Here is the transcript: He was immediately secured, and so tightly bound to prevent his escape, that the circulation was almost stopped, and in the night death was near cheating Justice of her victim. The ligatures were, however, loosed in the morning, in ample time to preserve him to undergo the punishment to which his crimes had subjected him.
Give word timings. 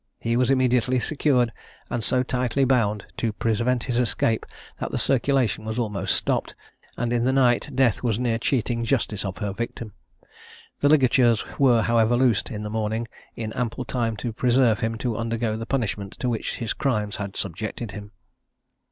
He 0.19 0.35
was 0.35 0.49
immediately 0.49 0.99
secured, 0.99 1.51
and 1.87 2.03
so 2.03 2.23
tightly 2.23 2.65
bound 2.65 3.05
to 3.17 3.31
prevent 3.31 3.83
his 3.83 3.99
escape, 3.99 4.47
that 4.79 4.89
the 4.89 4.97
circulation 4.97 5.63
was 5.63 5.77
almost 5.77 6.15
stopped, 6.15 6.55
and 6.97 7.13
in 7.13 7.23
the 7.23 7.31
night 7.31 7.69
death 7.75 8.01
was 8.01 8.17
near 8.17 8.39
cheating 8.39 8.83
Justice 8.83 9.23
of 9.23 9.37
her 9.37 9.53
victim. 9.53 9.93
The 10.79 10.89
ligatures 10.89 11.45
were, 11.59 11.83
however, 11.83 12.17
loosed 12.17 12.49
in 12.49 12.63
the 12.63 12.67
morning, 12.71 13.07
in 13.35 13.53
ample 13.53 13.85
time 13.85 14.17
to 14.25 14.33
preserve 14.33 14.79
him 14.79 14.97
to 14.97 15.17
undergo 15.17 15.55
the 15.55 15.67
punishment 15.67 16.13
to 16.13 16.29
which 16.29 16.55
his 16.57 16.73
crimes 16.73 17.17
had 17.17 17.37
subjected 17.37 17.91
him. 17.91 18.09